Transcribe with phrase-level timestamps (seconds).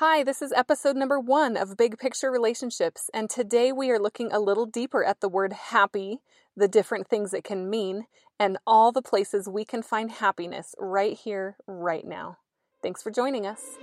[0.00, 4.30] Hi, this is episode number one of Big Picture Relationships, and today we are looking
[4.30, 6.20] a little deeper at the word happy,
[6.56, 8.06] the different things it can mean,
[8.38, 12.36] and all the places we can find happiness right here, right now.
[12.80, 13.76] Thanks for joining us.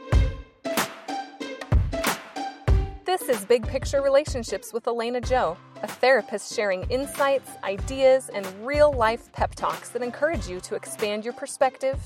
[3.18, 8.92] This is Big Picture Relationships with Elena Joe, a therapist sharing insights, ideas, and real
[8.92, 11.98] life pep talks that encourage you to expand your perspective,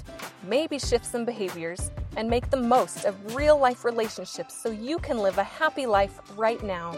[0.43, 5.17] maybe shift some behaviors, and make the most of real life relationships so you can
[5.17, 6.95] live a happy life right now.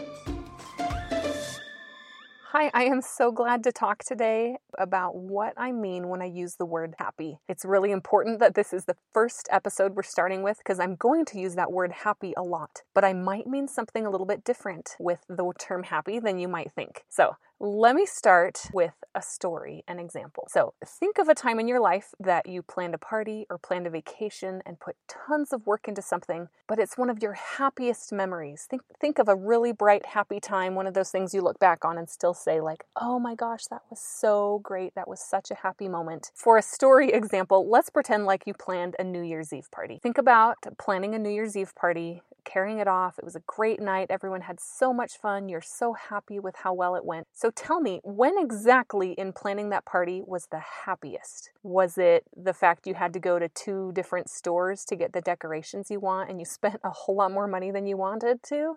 [2.52, 6.56] Hi, I am so glad to talk today about what I mean when I use
[6.56, 7.38] the word happy.
[7.48, 11.24] It's really important that this is the first episode we're starting with because I'm going
[11.24, 14.44] to use that word happy a lot, but I might mean something a little bit
[14.44, 17.04] different with the term happy than you might think.
[17.08, 20.48] So, let me start with a story, an example.
[20.50, 23.86] So, think of a time in your life that you planned a party or planned
[23.86, 28.12] a vacation and put tons of work into something, but it's one of your happiest
[28.12, 28.66] memories.
[28.68, 31.84] Think think of a really bright happy time, one of those things you look back
[31.84, 34.96] on and still say like, "Oh my gosh, that was so great.
[34.96, 38.96] That was such a happy moment." For a story example, let's pretend like you planned
[38.98, 40.00] a New Year's Eve party.
[40.02, 43.18] Think about planning a New Year's Eve party carrying it off.
[43.18, 44.08] It was a great night.
[44.10, 45.48] Everyone had so much fun.
[45.48, 47.26] You're so happy with how well it went.
[47.32, 51.50] So tell me, when exactly in planning that party was the happiest?
[51.62, 55.20] Was it the fact you had to go to two different stores to get the
[55.20, 58.76] decorations you want and you spent a whole lot more money than you wanted to?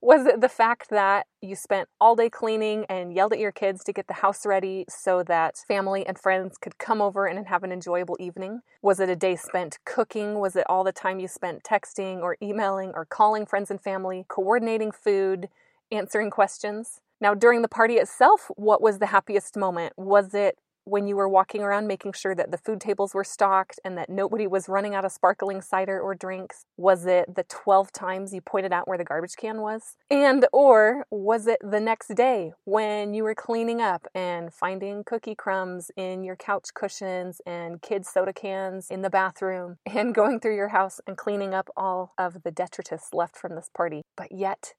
[0.00, 3.82] Was it the fact that you spent all day cleaning and yelled at your kids
[3.84, 7.64] to get the house ready so that family and friends could come over and have
[7.64, 8.60] an enjoyable evening?
[8.80, 10.38] Was it a day spent cooking?
[10.38, 14.24] Was it all the time you spent texting or emailing or calling friends and family,
[14.28, 15.48] coordinating food,
[15.90, 17.00] answering questions?
[17.20, 19.94] Now, during the party itself, what was the happiest moment?
[19.96, 20.58] Was it
[20.88, 24.08] when you were walking around making sure that the food tables were stocked and that
[24.08, 26.64] nobody was running out of sparkling cider or drinks?
[26.76, 29.96] Was it the 12 times you pointed out where the garbage can was?
[30.10, 35.34] And or was it the next day when you were cleaning up and finding cookie
[35.34, 40.56] crumbs in your couch cushions and kids soda cans in the bathroom and going through
[40.56, 44.02] your house and cleaning up all of the detritus left from this party?
[44.16, 44.74] But yet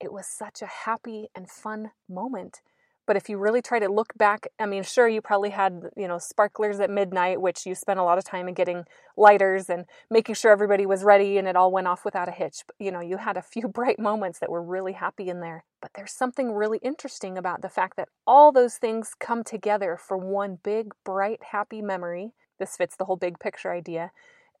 [0.00, 2.60] it was such a happy and fun moment
[3.06, 6.08] but if you really try to look back, I mean, sure, you probably had, you
[6.08, 8.84] know, sparklers at midnight, which you spent a lot of time in getting
[9.16, 12.62] lighters and making sure everybody was ready and it all went off without a hitch.
[12.66, 15.64] But, you know, you had a few bright moments that were really happy in there.
[15.80, 20.16] But there's something really interesting about the fact that all those things come together for
[20.16, 22.32] one big, bright, happy memory.
[22.58, 24.10] This fits the whole big picture idea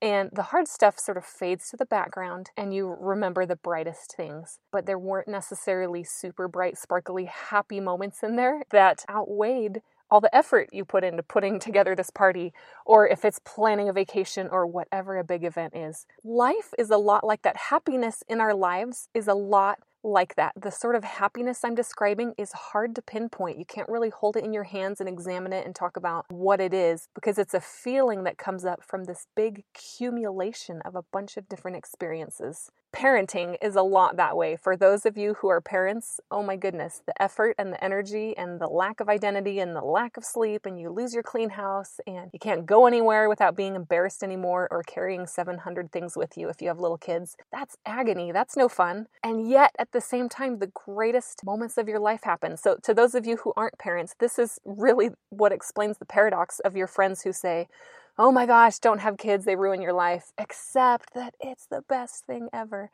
[0.02, 4.14] and the hard stuff sort of fades to the background and you remember the brightest
[4.16, 4.58] things.
[4.72, 10.34] But there weren't necessarily super bright, sparkly, happy moments in there that outweighed all the
[10.34, 12.52] effort you put into putting together this party,
[12.84, 16.06] or if it's planning a vacation or whatever a big event is.
[16.22, 17.56] Life is a lot like that.
[17.56, 20.52] Happiness in our lives is a lot like that.
[20.60, 23.58] The sort of happiness I'm describing is hard to pinpoint.
[23.58, 26.60] You can't really hold it in your hands and examine it and talk about what
[26.60, 31.02] it is because it's a feeling that comes up from this big accumulation of a
[31.02, 34.56] bunch of different experiences parenting is a lot that way.
[34.56, 38.36] For those of you who are parents, oh my goodness, the effort and the energy
[38.36, 41.50] and the lack of identity and the lack of sleep, and you lose your clean
[41.50, 46.38] house and you can't go anywhere without being embarrassed anymore or carrying 700 things with
[46.38, 47.36] you if you have little kids.
[47.50, 48.30] That's agony.
[48.30, 49.08] That's no fun.
[49.24, 52.56] And yet, at the same time, the greatest moments of your life happen.
[52.56, 56.60] So, to those of you who aren't parents, this is really what explains the paradox
[56.60, 57.66] of your friends who say,
[58.18, 62.24] oh my gosh, don't have kids, they ruin your life, except that it's the best
[62.26, 62.90] thing ever.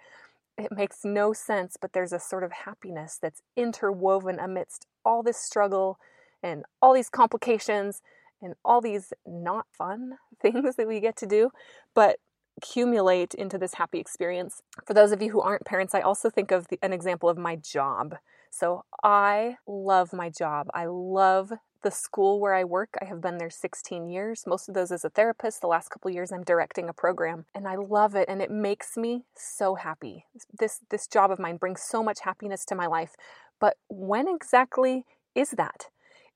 [0.57, 5.39] It makes no sense, but there's a sort of happiness that's interwoven amidst all this
[5.39, 5.99] struggle
[6.43, 8.03] and all these complications
[8.43, 11.51] and all these not fun things that we get to do,
[11.95, 12.17] but
[12.57, 14.63] accumulate into this happy experience.
[14.87, 17.39] For those of you who aren't parents, I also think of the, an example of
[17.39, 18.17] my job.
[18.51, 20.69] So I love my job.
[20.75, 21.53] I love
[21.83, 22.97] the school where I work.
[23.01, 25.61] I have been there 16 years, most of those as a therapist.
[25.61, 28.97] The last couple years I'm directing a program and I love it and it makes
[28.97, 30.27] me so happy.
[30.59, 33.15] This this job of mine brings so much happiness to my life.
[33.61, 35.87] But when exactly is that?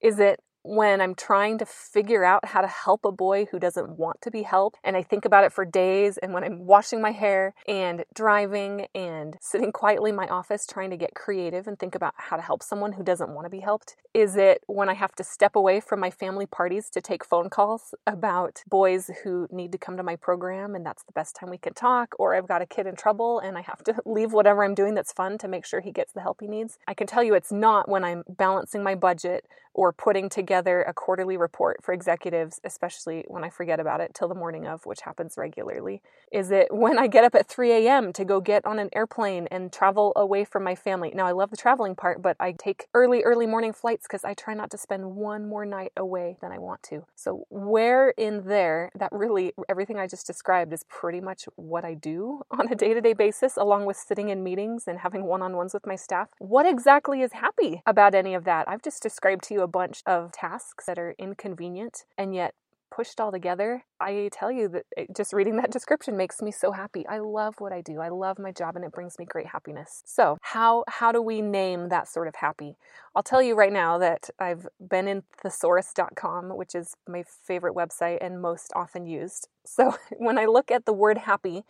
[0.00, 3.98] Is it when I'm trying to figure out how to help a boy who doesn't
[3.98, 4.78] want to be helped.
[4.82, 6.16] And I think about it for days.
[6.16, 10.90] And when I'm washing my hair and driving and sitting quietly in my office trying
[10.90, 13.60] to get creative and think about how to help someone who doesn't want to be
[13.60, 13.96] helped?
[14.14, 17.50] Is it when I have to step away from my family parties to take phone
[17.50, 21.50] calls about boys who need to come to my program and that's the best time
[21.50, 22.14] we can talk?
[22.18, 24.94] Or I've got a kid in trouble and I have to leave whatever I'm doing
[24.94, 26.78] that's fun to make sure he gets the help he needs?
[26.88, 30.94] I can tell you it's not when I'm balancing my budget or putting together a
[30.94, 35.02] quarterly report for executives, especially when I forget about it till the morning of, which
[35.02, 36.00] happens regularly?
[36.32, 38.12] Is it when I get up at 3 a.m.
[38.12, 41.12] to go get on an airplane and travel away from my family?
[41.14, 44.34] Now, I love the traveling part, but I take early, early morning flights because I
[44.34, 47.04] try not to spend one more night away than I want to.
[47.14, 51.94] So, where in there, that really, everything I just described is pretty much what I
[51.94, 55.42] do on a day to day basis, along with sitting in meetings and having one
[55.42, 56.28] on ones with my staff.
[56.38, 58.68] What exactly is happy about any of that?
[58.68, 62.54] I've just described to you a bunch of tasks that are inconvenient and yet
[62.94, 66.70] pushed all together, I tell you that eh, just reading that description makes me so
[66.70, 67.06] happy.
[67.08, 68.00] I love what I do.
[68.00, 70.02] I love my job and it brings me great happiness.
[70.04, 72.76] So, how how do we name that sort of happy?
[73.14, 78.18] I'll tell you right now that I've been in thesaurus.com, which is my favorite website
[78.20, 79.48] and most often used.
[79.64, 81.64] So, when I look at the word happy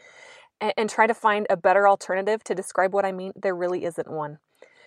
[0.60, 3.84] and, and try to find a better alternative to describe what I mean, there really
[3.84, 4.38] isn't one.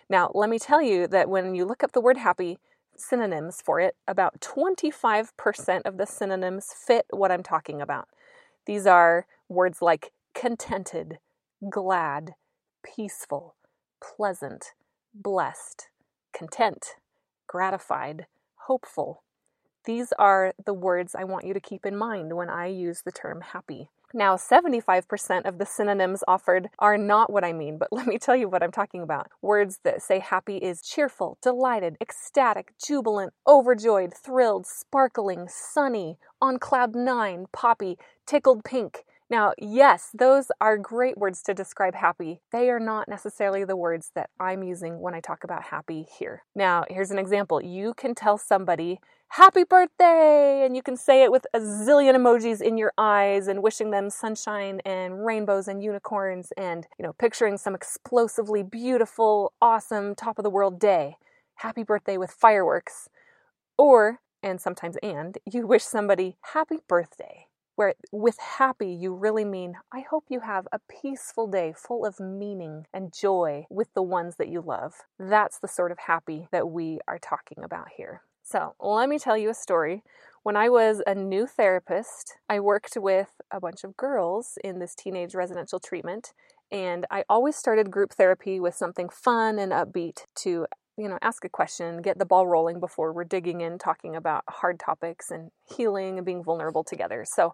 [0.09, 2.59] Now, let me tell you that when you look up the word happy,
[2.97, 8.07] synonyms for it, about 25% of the synonyms fit what I'm talking about.
[8.65, 11.19] These are words like contented,
[11.69, 12.35] glad,
[12.83, 13.55] peaceful,
[14.01, 14.73] pleasant,
[15.13, 15.89] blessed,
[16.33, 16.95] content,
[17.47, 18.27] gratified,
[18.67, 19.23] hopeful.
[19.85, 23.11] These are the words I want you to keep in mind when I use the
[23.11, 23.89] term happy.
[24.17, 28.35] Now, 75% of the synonyms offered are not what I mean, but let me tell
[28.35, 29.27] you what I'm talking about.
[29.43, 36.95] Words that say happy is cheerful, delighted, ecstatic, jubilant, overjoyed, thrilled, sparkling, sunny, on cloud
[36.95, 39.03] nine, poppy, tickled pink.
[39.29, 42.39] Now, yes, those are great words to describe happy.
[42.53, 46.43] They are not necessarily the words that I'm using when I talk about happy here.
[46.55, 47.61] Now, here's an example.
[47.61, 49.01] You can tell somebody
[49.31, 53.61] happy birthday and you can say it with a zillion emojis in your eyes and
[53.61, 60.15] wishing them sunshine and rainbows and unicorns and you know picturing some explosively beautiful awesome
[60.15, 61.17] top of the world day
[61.55, 63.09] happy birthday with fireworks
[63.77, 67.46] or and sometimes and you wish somebody happy birthday
[67.77, 72.19] where with happy you really mean I hope you have a peaceful day full of
[72.19, 74.93] meaning and joy with the ones that you love.
[75.19, 78.23] That's the sort of happy that we are talking about here.
[78.41, 80.03] So, let me tell you a story.
[80.41, 84.95] When I was a new therapist, I worked with a bunch of girls in this
[84.95, 86.33] teenage residential treatment,
[86.71, 90.65] and I always started group therapy with something fun and upbeat to,
[90.97, 94.43] you know, ask a question, get the ball rolling before we're digging in talking about
[94.49, 97.23] hard topics and healing and being vulnerable together.
[97.25, 97.53] So,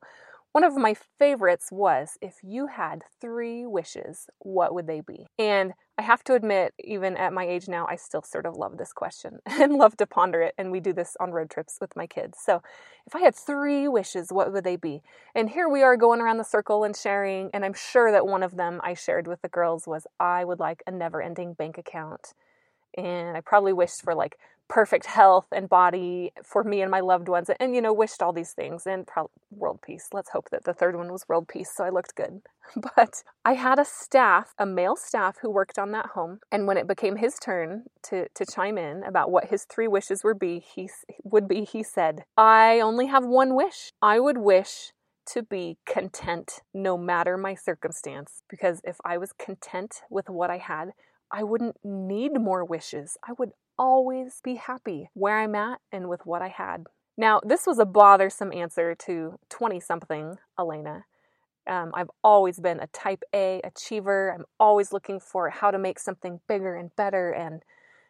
[0.53, 5.25] one of my favorites was if you had three wishes, what would they be?
[5.39, 8.77] And I have to admit, even at my age now, I still sort of love
[8.77, 10.53] this question and love to ponder it.
[10.57, 12.37] And we do this on road trips with my kids.
[12.43, 12.61] So,
[13.07, 15.01] if I had three wishes, what would they be?
[15.35, 17.49] And here we are going around the circle and sharing.
[17.53, 20.59] And I'm sure that one of them I shared with the girls was I would
[20.59, 22.33] like a never ending bank account.
[22.97, 24.37] And I probably wished for like
[24.69, 28.33] perfect health and body for me and my loved ones and you know wished all
[28.33, 30.09] these things and pro- world peace.
[30.13, 32.41] Let's hope that the third one was world peace so i looked good.
[32.95, 36.77] But i had a staff a male staff who worked on that home and when
[36.77, 40.59] it became his turn to to chime in about what his three wishes would be
[40.59, 40.89] he
[41.23, 43.91] would be he said i only have one wish.
[44.01, 44.93] I would wish
[45.27, 50.57] to be content no matter my circumstance because if i was content with what i
[50.57, 50.93] had
[51.33, 53.17] I wouldn't need more wishes.
[53.27, 56.85] I would always be happy where I'm at and with what I had.
[57.17, 61.05] Now, this was a bothersome answer to 20 something Elena.
[61.67, 64.33] Um, I've always been a type A achiever.
[64.33, 67.63] I'm always looking for how to make something bigger and better and,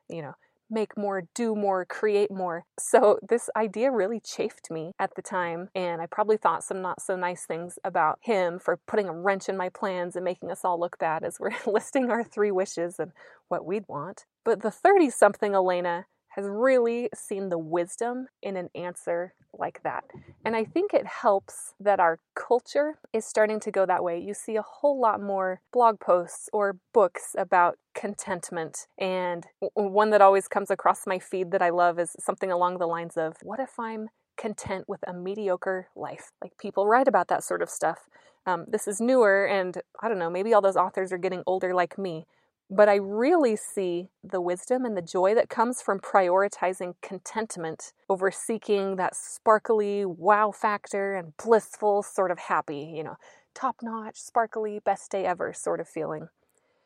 [0.09, 0.35] you know,
[0.73, 2.65] make more, do more, create more.
[2.79, 7.01] So this idea really chafed me at the time, and I probably thought some not
[7.01, 10.65] so nice things about him for putting a wrench in my plans and making us
[10.65, 13.11] all look bad as we're listing our three wishes and
[13.47, 14.25] what we'd want.
[14.43, 20.03] But the 30 something Elena has really seen the wisdom in an answer like that.
[20.43, 24.19] And I think it helps that our culture is starting to go that way.
[24.19, 28.87] You see a whole lot more blog posts or books about contentment.
[28.97, 32.87] And one that always comes across my feed that I love is something along the
[32.87, 36.31] lines of What if I'm content with a mediocre life?
[36.41, 38.09] Like people write about that sort of stuff.
[38.45, 41.73] Um, this is newer, and I don't know, maybe all those authors are getting older
[41.73, 42.25] like me.
[42.69, 48.31] But I really see the wisdom and the joy that comes from prioritizing contentment over
[48.31, 53.15] seeking that sparkly wow factor and blissful sort of happy, you know,
[53.53, 56.29] top notch, sparkly, best day ever sort of feeling.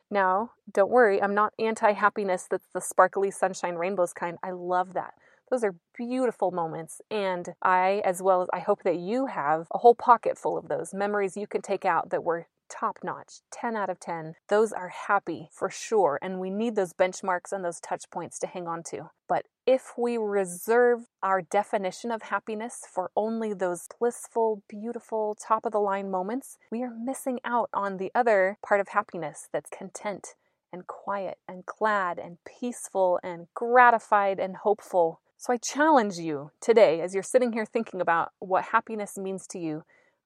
[0.10, 4.38] Now, don't worry, I'm not anti happiness that's the sparkly sunshine rainbows kind.
[4.42, 5.14] I love that.
[5.50, 7.02] Those are beautiful moments.
[7.10, 10.68] And I, as well as I hope that you have a whole pocket full of
[10.68, 14.36] those memories you can take out that were top notch, 10 out of 10.
[14.50, 18.48] Those are happy for sure, and we need those benchmarks and those touch points to
[18.48, 19.10] hang on to.
[19.28, 25.72] But if we reserve our definition of happiness for only those blissful, beautiful, top of
[25.72, 30.36] the line moments, we are missing out on the other part of happiness that's content
[30.72, 35.22] and quiet and glad and peaceful and gratified and hopeful.
[35.38, 39.60] So I challenge you today, as you're sitting here thinking about what happiness means to
[39.60, 39.84] you,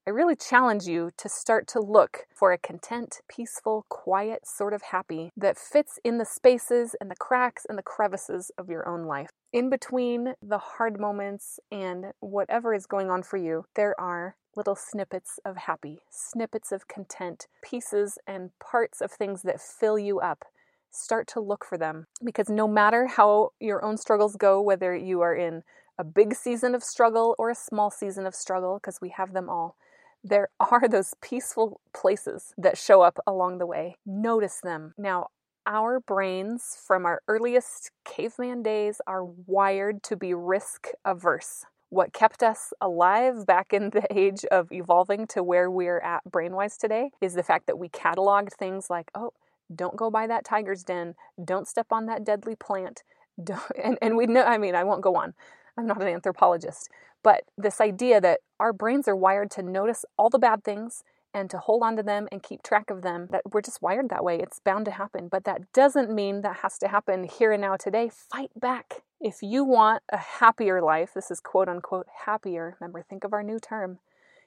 [0.08, 4.82] I really challenge you to start to look for a content, peaceful, quiet sort of
[4.82, 9.04] happy that fits in the spaces and the cracks and the crevices of your own
[9.04, 9.30] life.
[9.54, 14.76] In between the hard moments and whatever is going on for you, there are little
[14.76, 20.46] snippets of happy, snippets of content, pieces and parts of things that fill you up.
[20.90, 25.22] Start to look for them because no matter how your own struggles go, whether you
[25.22, 25.62] are in
[26.00, 29.48] a big season of struggle or a small season of struggle, because we have them
[29.48, 29.76] all,
[30.24, 33.96] there are those peaceful places that show up along the way.
[34.06, 34.94] Notice them.
[34.98, 35.28] Now,
[35.68, 41.66] our brains from our earliest caveman days are wired to be risk averse.
[41.90, 46.78] What kept us alive back in the age of evolving to where we're at brainwise
[46.78, 49.34] today is the fact that we cataloged things like, oh,
[49.74, 53.04] don't go by that tiger's den, don't step on that deadly plant.
[53.44, 55.34] Don't, and, and we know, I mean, I won't go on.
[55.82, 56.90] I'm not an anthropologist,
[57.24, 61.50] but this idea that our brains are wired to notice all the bad things and
[61.50, 64.24] to hold on to them and keep track of them, that we're just wired that
[64.24, 64.38] way.
[64.38, 65.28] It's bound to happen.
[65.28, 68.12] But that doesn't mean that has to happen here and now today.
[68.14, 69.02] Fight back.
[69.20, 72.76] If you want a happier life, this is quote unquote happier.
[72.80, 74.00] Remember, think of our new term.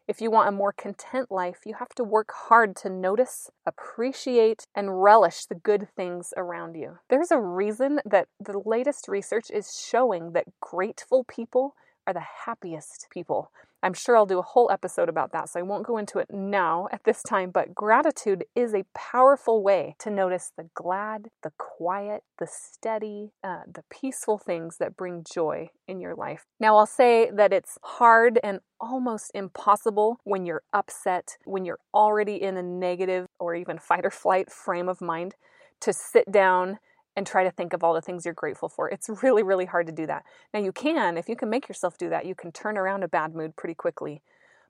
[0.06, 4.66] If you want a more content life, you have to work hard to notice, appreciate,
[4.74, 6.98] and relish the good things around you.
[7.08, 11.74] There's a reason that the latest research is showing that grateful people
[12.06, 13.50] are the happiest people.
[13.84, 16.28] I'm sure I'll do a whole episode about that, so I won't go into it
[16.30, 17.50] now at this time.
[17.50, 23.60] But gratitude is a powerful way to notice the glad, the quiet, the steady, uh,
[23.72, 26.46] the peaceful things that bring joy in your life.
[26.58, 32.42] Now, I'll say that it's hard and almost impossible when you're upset, when you're already
[32.42, 35.34] in a negative or even fight or flight frame of mind,
[35.80, 36.78] to sit down
[37.16, 38.88] and try to think of all the things you're grateful for.
[38.88, 40.24] It's really, really hard to do that.
[40.52, 43.08] Now, you can, if you can make yourself do that, you can turn around a
[43.08, 44.22] bad mood pretty quickly.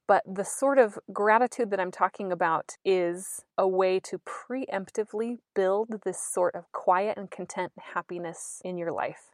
[0.06, 6.02] But the sort of gratitude that I'm talking about is a way to preemptively build
[6.04, 9.33] this sort of quiet and content happiness in your life.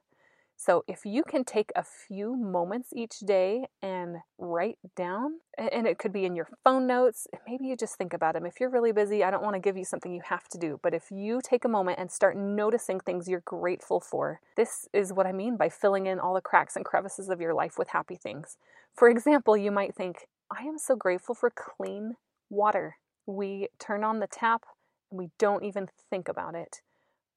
[0.63, 5.99] So if you can take a few moments each day and write down, and it
[5.99, 8.45] could be in your phone notes, maybe you just think about them.
[8.45, 10.79] If you're really busy, I don't want to give you something you have to do,
[10.83, 15.15] but if you take a moment and start noticing things you're grateful for, this is
[15.15, 17.89] what I mean by filling in all the cracks and crevices of your life with
[17.89, 18.59] happy things.
[18.95, 22.17] For example, you might think, I am so grateful for clean
[22.51, 22.97] water.
[23.25, 24.67] We turn on the tap
[25.11, 26.83] and we don't even think about it.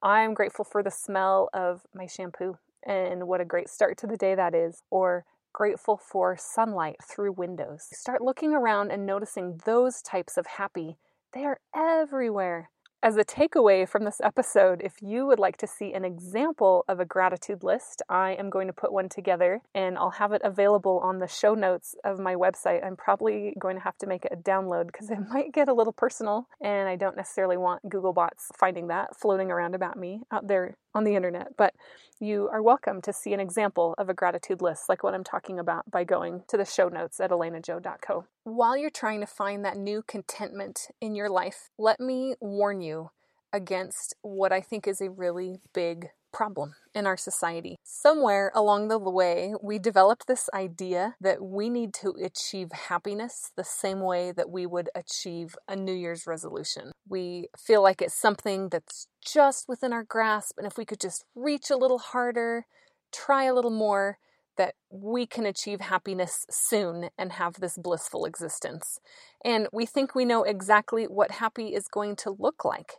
[0.02, 4.18] I'm grateful for the smell of my shampoo and what a great start to the
[4.18, 7.88] day that is, or grateful for sunlight through windows.
[7.92, 10.98] Start looking around and noticing those types of happy.
[11.34, 12.70] They are everywhere.
[13.04, 17.02] As a takeaway from this episode, if you would like to see an example of
[17.02, 21.02] a gratitude list, I am going to put one together and I'll have it available
[21.04, 22.82] on the show notes of my website.
[22.82, 25.74] I'm probably going to have to make it a download because it might get a
[25.74, 30.22] little personal and I don't necessarily want Google bots finding that floating around about me
[30.32, 31.56] out there on the internet.
[31.58, 31.74] But
[32.20, 35.60] you are welcome to see an example of a gratitude list like what I'm talking
[35.60, 38.26] about by going to the show notes at elenajoe.co.
[38.44, 43.12] While you're trying to find that new contentment in your life, let me warn you
[43.52, 47.78] against what I think is a really big problem in our society.
[47.84, 53.64] Somewhere along the way, we developed this idea that we need to achieve happiness the
[53.64, 56.92] same way that we would achieve a New Year's resolution.
[57.08, 61.24] We feel like it's something that's just within our grasp, and if we could just
[61.36, 62.66] reach a little harder,
[63.12, 64.18] try a little more,
[64.58, 69.00] that we can achieve happiness soon and have this blissful existence.
[69.44, 72.98] And we think we know exactly what happy is going to look like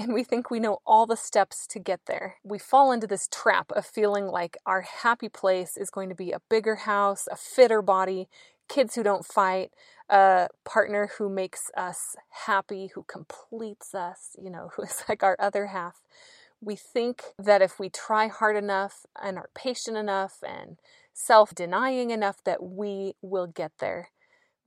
[0.00, 2.36] and we think we know all the steps to get there.
[2.42, 6.32] We fall into this trap of feeling like our happy place is going to be
[6.32, 8.26] a bigger house, a fitter body,
[8.66, 9.72] kids who don't fight,
[10.08, 12.16] a partner who makes us
[12.46, 16.00] happy, who completes us, you know, who is like our other half.
[16.62, 20.78] We think that if we try hard enough and are patient enough and
[21.12, 24.08] self denying enough, that we will get there.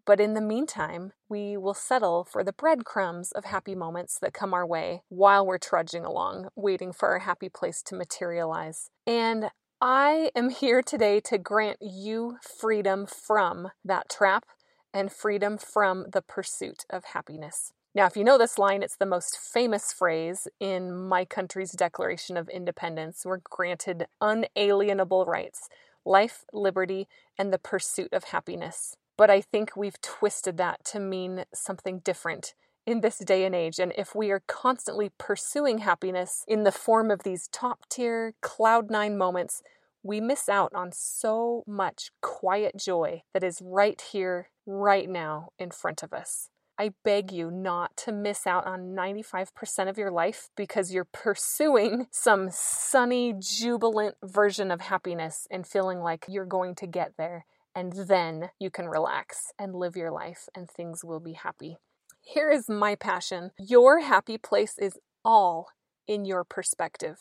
[0.06, 4.54] But in the meantime, we will settle for the breadcrumbs of happy moments that come
[4.54, 8.90] our way while we're trudging along, waiting for our happy place to materialize.
[9.08, 14.46] And I am here today to grant you freedom from that trap
[14.94, 17.74] and freedom from the pursuit of happiness.
[17.96, 22.38] Now, if you know this line, it's the most famous phrase in my country's Declaration
[22.38, 23.24] of Independence.
[23.24, 25.70] We're granted unalienable rights
[26.06, 27.08] life, liberty,
[27.38, 28.98] and the pursuit of happiness.
[29.18, 32.56] But I think we've twisted that to mean something different
[32.86, 33.80] in this day and age.
[33.80, 38.90] And if we are constantly pursuing happiness in the form of these top tier cloud
[38.90, 39.62] nine moments,
[40.02, 45.72] we miss out on so much quiet joy that is right here, right now, in
[45.72, 46.50] front of us.
[46.78, 52.08] I beg you not to miss out on 95% of your life because you're pursuing
[52.12, 57.46] some sunny, jubilant version of happiness and feeling like you're going to get there.
[57.76, 61.78] And then you can relax and live your life, and things will be happy.
[62.22, 65.70] Here is my passion your happy place is all
[66.08, 67.20] in your perspective.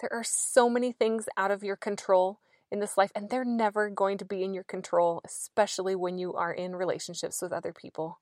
[0.00, 3.88] There are so many things out of your control in this life, and they're never
[3.88, 8.18] going to be in your control, especially when you are in relationships with other people.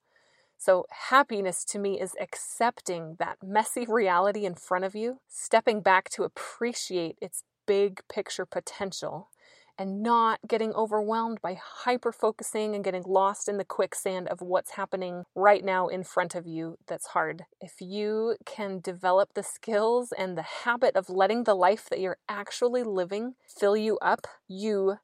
[0.59, 6.11] So, happiness to me is accepting that messy reality in front of you, stepping back
[6.11, 9.31] to appreciate its big picture potential,
[9.79, 14.73] and not getting overwhelmed by hyper focusing and getting lost in the quicksand of what's
[14.73, 17.45] happening right now in front of you that's hard.
[17.61, 22.19] If you can develop the skills and the habit of letting the life that you're
[22.29, 24.97] actually living fill you up, you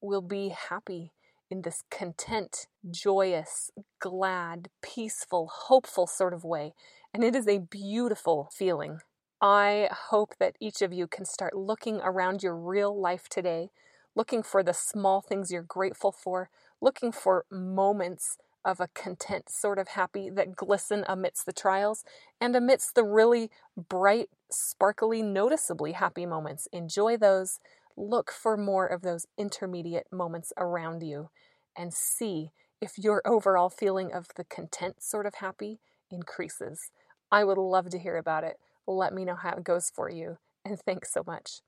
[0.00, 1.12] will be happy
[1.50, 3.70] in this content, joyous,
[4.00, 6.74] glad, peaceful, hopeful sort of way.
[7.14, 8.98] And it is a beautiful feeling.
[9.40, 13.70] I hope that each of you can start looking around your real life today,
[14.18, 19.78] looking for the small things you're grateful for, looking for moments of a content sort
[19.78, 22.04] of happy that glisten amidst the trials
[22.40, 26.66] and amidst the really bright, sparkly, noticeably happy moments.
[26.72, 27.60] Enjoy those
[27.96, 31.30] look for more of those intermediate moments around you
[31.76, 36.90] and see if your overall feeling of the content sort of happy increases.
[37.30, 38.56] I would love to hear about it.
[38.86, 40.38] Let me know how it goes for you.
[40.64, 41.60] And thanks so much.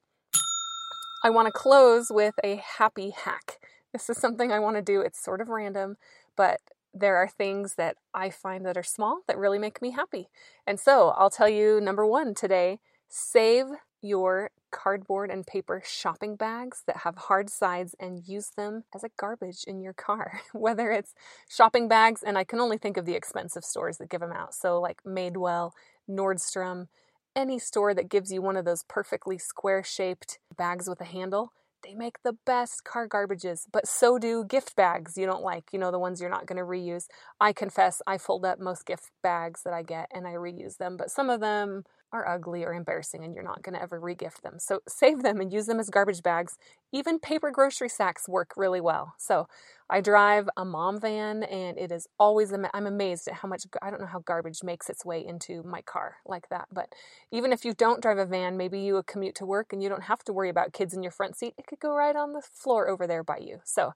[1.22, 3.58] I want to close with a happy hack.
[3.92, 5.00] This is something I want to do.
[5.00, 5.96] It's sort of random,
[6.36, 6.60] but
[6.94, 10.28] there are things that I find that are small that really make me happy.
[10.66, 13.66] And so I'll tell you number one today save
[14.00, 19.10] your cardboard and paper shopping bags that have hard sides and use them as a
[19.18, 20.40] garbage in your car.
[20.52, 21.14] Whether it's
[21.48, 24.54] shopping bags, and I can only think of the expensive stores that give them out.
[24.54, 25.72] So, like Madewell,
[26.08, 26.88] Nordstrom,
[27.36, 31.52] any store that gives you one of those perfectly square shaped bags with a handle.
[31.82, 35.78] They make the best car garbages, but so do gift bags you don't like, you
[35.78, 37.06] know, the ones you're not going to reuse.
[37.40, 40.96] I confess I fold up most gift bags that I get and I reuse them,
[40.98, 44.42] but some of them are ugly or embarrassing and you're not going to ever regift
[44.42, 44.58] them.
[44.58, 46.56] So save them and use them as garbage bags.
[46.92, 49.14] Even paper grocery sacks work really well.
[49.18, 49.46] So
[49.88, 53.90] I drive a mom van and it is always, I'm amazed at how much, I
[53.90, 56.66] don't know how garbage makes its way into my car like that.
[56.72, 56.92] But
[57.30, 60.04] even if you don't drive a van, maybe you commute to work and you don't
[60.04, 62.42] have to worry about kids in your front seat, it could go right on the
[62.42, 63.60] floor over there by you.
[63.64, 63.92] So